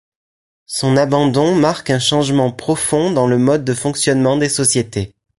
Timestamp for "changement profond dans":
1.99-3.27